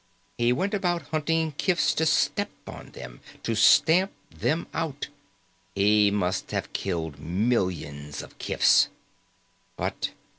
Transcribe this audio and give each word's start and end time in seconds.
He 0.39 0.51
went 0.51 0.73
about 0.73 1.03
hunting 1.09 1.51
kifs, 1.59 1.93
to 1.93 2.07
step 2.07 2.49
on 2.65 2.89
them. 2.93 3.21
To 3.43 3.53
stamp 3.53 4.11
them 4.35 4.65
out. 4.73 5.09
He 5.75 6.09
must 6.09 6.49
have 6.49 6.73
killed 6.73 7.19
millions 7.19 8.23
of 8.23 8.35
kifs. 8.39 8.89